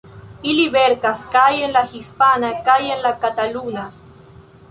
[0.51, 3.87] Ili verkas kaj en la hispana kaj en la kataluna.